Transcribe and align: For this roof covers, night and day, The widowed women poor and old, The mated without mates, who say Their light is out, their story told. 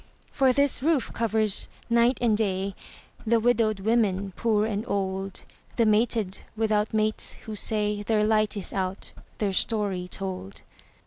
For 0.31 0.51
this 0.51 0.81
roof 0.81 1.13
covers, 1.13 1.69
night 1.87 2.17
and 2.21 2.35
day, 2.35 2.73
The 3.23 3.39
widowed 3.39 3.81
women 3.81 4.31
poor 4.35 4.65
and 4.65 4.83
old, 4.87 5.43
The 5.75 5.85
mated 5.85 6.39
without 6.57 6.91
mates, 6.91 7.33
who 7.45 7.55
say 7.55 8.01
Their 8.01 8.23
light 8.23 8.57
is 8.57 8.73
out, 8.73 9.11
their 9.37 9.53
story 9.53 10.07
told. 10.07 10.63